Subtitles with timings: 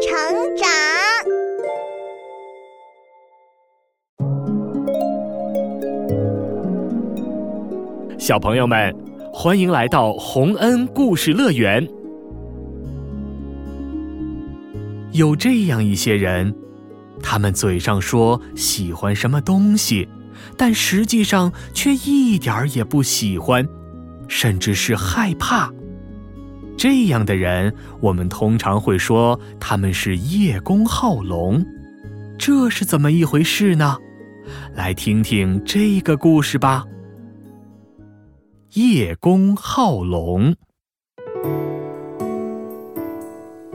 [0.00, 0.10] 成
[0.56, 0.66] 长。
[8.18, 8.94] 小朋友们，
[9.30, 11.86] 欢迎来到洪恩故事乐园。
[15.12, 16.54] 有这样一些人，
[17.22, 20.08] 他们嘴上说喜欢什么东西，
[20.56, 23.68] 但实际上却一点儿也不喜欢，
[24.28, 25.70] 甚至是害怕。
[26.80, 31.62] 这样的人，我们通常会说他们是叶公好龙。
[32.38, 33.98] 这是怎么一回事呢？
[34.72, 36.86] 来听听这个故事吧。
[38.72, 40.56] 叶公好龙，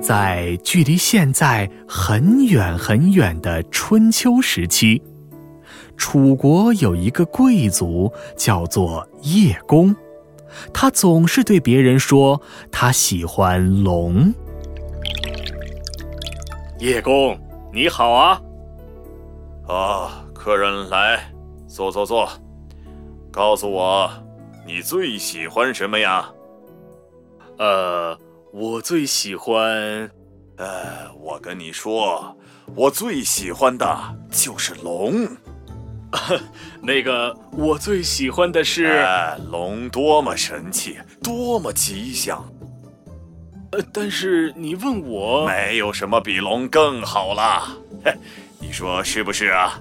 [0.01, 4.99] 在距离现在很远很远的春秋时期，
[5.95, 9.95] 楚国有一个贵族叫做叶公。
[10.73, 12.41] 他总是对别人说
[12.71, 14.33] 他喜欢龙。
[16.79, 17.39] 叶公，
[17.73, 18.41] 你好啊！
[19.67, 21.31] 啊，客人来，
[21.67, 22.29] 坐坐坐。
[23.31, 24.09] 告诉我，
[24.65, 26.29] 你最喜欢什么呀？
[27.57, 28.17] 呃，
[28.51, 30.09] 我最喜欢……
[30.57, 32.35] 呃，我跟你说，
[32.75, 33.97] 我最喜欢的
[34.31, 35.27] 就是龙。
[36.81, 39.05] 那个，我最喜欢的是
[39.49, 42.43] 龙，多么神气，多么吉祥。
[43.71, 47.67] 呃，但是你问我，没有什么比龙更好了。
[48.03, 48.13] 嘿，
[48.59, 49.79] 你说是不是啊？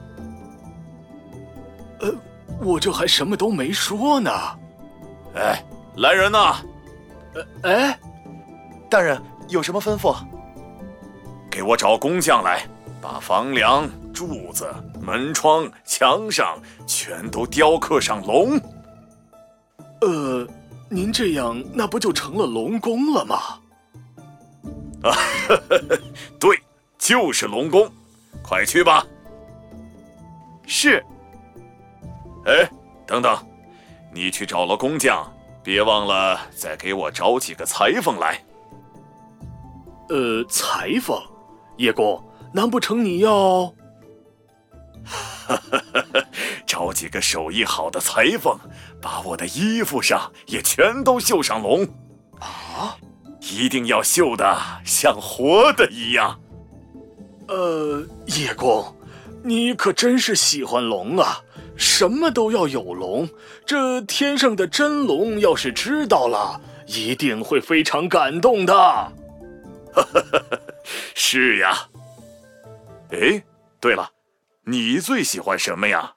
[2.01, 2.13] 呃，
[2.61, 4.31] 我这还什么都没说呢。
[5.35, 5.63] 哎，
[5.97, 6.57] 来人呐！
[7.35, 7.99] 呃，哎，
[8.91, 10.17] 大人有什么吩咐？
[11.51, 12.67] 给我找工匠来，
[13.01, 13.89] 把房梁。
[14.15, 18.59] 柱子、门窗、墙上全都雕刻上龙。
[20.01, 20.47] 呃，
[20.89, 23.37] 您这样那不就成了龙宫了吗？
[25.03, 25.13] 啊，
[26.39, 26.59] 对，
[26.97, 27.91] 就是龙宫，
[28.43, 29.05] 快去吧。
[30.67, 31.05] 是。
[32.47, 32.71] 哎，
[33.07, 33.37] 等等，
[34.15, 35.31] 你去找了工匠，
[35.63, 38.39] 别忘了再给我找几个裁缝来。
[40.11, 41.19] 呃，裁缝，
[41.79, 42.23] 叶公，
[42.53, 43.75] 难不成你要？
[45.05, 45.61] 哈，
[46.67, 48.59] 找几个手艺好的裁缝，
[49.01, 51.85] 把我的衣服上也全都绣上龙。
[52.41, 52.97] 啊，
[53.41, 56.41] 一定要绣的像活的一样。
[57.49, 58.97] 呃，叶公，
[59.43, 61.43] 你可真是喜欢龙啊，
[61.77, 63.29] 什么都要有龙。
[63.67, 68.75] 这天上的真龙要是知道了，一定会非常感动的。
[68.75, 69.13] 哈
[69.95, 70.59] 哈哈，
[71.15, 71.87] 是呀。
[73.11, 73.43] 哎，
[73.79, 74.11] 对了。
[74.67, 76.15] 你最喜欢什么呀？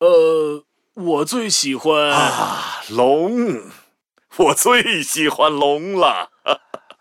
[0.00, 0.64] 呃，
[0.94, 3.62] 我最喜欢啊龙，
[4.38, 6.30] 我最喜欢龙了。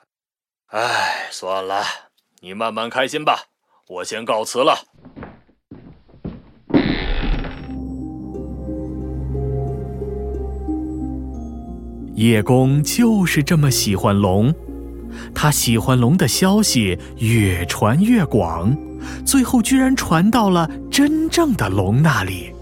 [0.69, 1.83] 哎，算了，
[2.41, 3.45] 你慢慢开心吧，
[3.87, 4.85] 我先告辞了。
[12.13, 14.53] 叶公就是这么喜欢龙，
[15.33, 18.77] 他喜欢龙的消息越传越广。
[19.25, 22.53] 最后居然传到了真正的龙那里。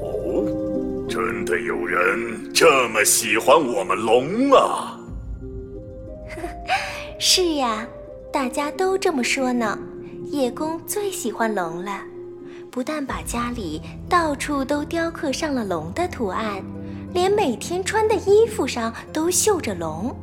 [0.00, 4.98] 哦，真的有人这么喜欢我们龙啊？
[7.18, 7.86] 是呀，
[8.32, 9.78] 大家都这么说呢。
[10.30, 12.00] 叶公最喜欢龙了，
[12.70, 16.62] 不但把家里到处都雕刻上了龙的图案，
[17.12, 20.16] 连每天穿的衣服上都绣着龙。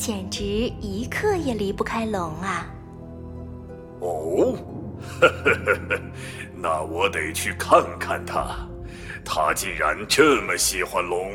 [0.00, 0.42] 简直
[0.80, 2.66] 一刻也离不开龙啊！
[4.00, 4.56] 哦，
[5.20, 6.00] 呵呵呵呵，
[6.56, 8.56] 那我得去看看他。
[9.22, 11.30] 他既然这么喜欢龙，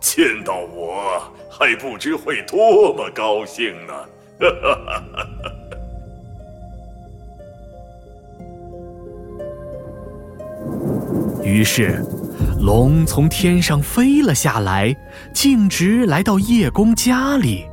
[0.00, 1.18] 见到我
[1.50, 3.94] 还不知会多么高兴呢！
[4.38, 5.50] 哈哈哈哈哈。
[11.42, 12.04] 于是，
[12.60, 14.94] 龙从天上飞了下来，
[15.32, 17.64] 径直来到叶公家里。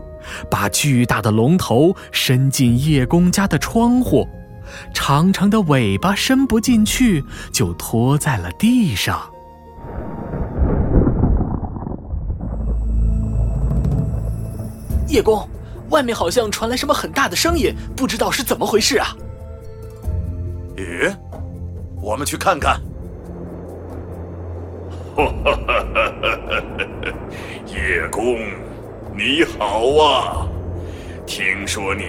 [0.50, 4.28] 把巨大的龙头伸进叶公家的窗户，
[4.94, 9.22] 长长的尾巴伸不进去，就拖在了地上。
[15.08, 15.48] 叶公，
[15.90, 19.08] 外面好像传来什么很大的声音，不知道是怎么回事啊？
[20.78, 21.14] 咦，
[22.02, 22.80] 我们去看看。
[27.68, 28.38] 叶公。
[29.14, 30.48] 你好啊！
[31.28, 32.04] 听说你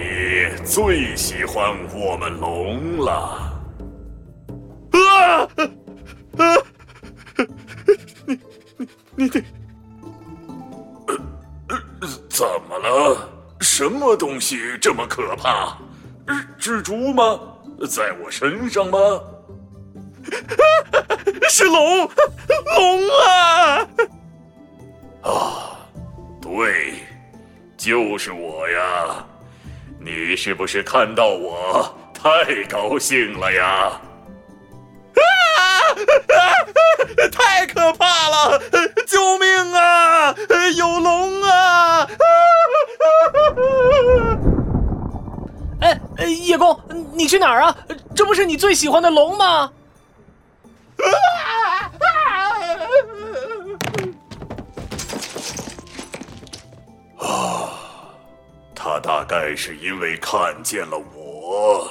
[0.65, 3.51] 最喜欢我们龙了。
[4.91, 5.41] 啊！
[6.37, 6.57] 啊！
[8.25, 8.39] 你
[8.77, 9.43] 你你得……
[11.07, 11.15] 呃
[11.69, 13.29] 呃，怎么了？
[13.59, 15.77] 什么东西这么可怕？
[16.57, 17.39] 蜘蛛吗？
[17.89, 18.97] 在我身上吗？
[21.49, 22.09] 是龙，
[27.83, 29.25] 就是我呀！
[29.99, 33.99] 你是不是看到我太高兴了呀？
[35.19, 35.19] 啊
[37.29, 38.57] 太可怕了！
[39.05, 40.33] 救命啊！
[40.77, 42.07] 有龙啊！
[45.81, 46.79] 哎，叶公，
[47.13, 47.75] 你去哪儿啊？
[48.15, 49.69] 这不是你最喜欢的龙吗？
[59.33, 61.89] 他大概是因为看见了我，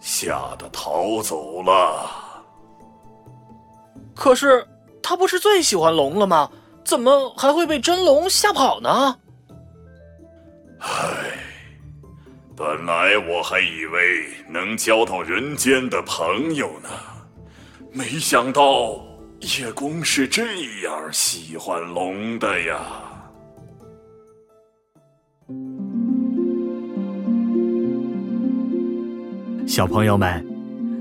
[0.00, 2.10] 吓得逃走了。
[4.14, 4.66] 可是
[5.02, 6.50] 他不是最喜欢龙了吗？
[6.82, 9.18] 怎么还会被真龙吓跑呢？
[10.80, 10.88] 唉，
[12.56, 16.88] 本来我还以为能交到人间的朋友呢，
[17.92, 18.98] 没想到
[19.40, 20.42] 叶公是这
[20.84, 22.80] 样喜欢龙的呀！
[29.72, 30.46] 小朋友们，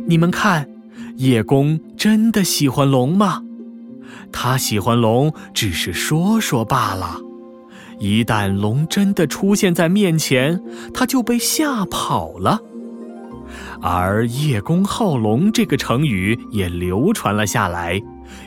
[0.08, 0.66] 你们看。
[1.18, 3.44] 叶公真的喜欢龙吗？
[4.32, 7.18] 他喜欢龙只是说说罢了。
[8.00, 10.58] 一旦龙真的出现在面前，
[10.94, 12.62] 他就被吓跑了。
[13.82, 18.02] 而“叶公好龙”这个成语也流传了下来，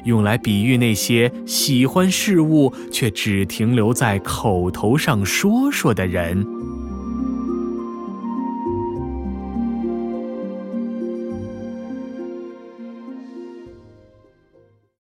[0.07, 6.47] 用来比喻那些喜欢事物却只停留在口头上说说的人。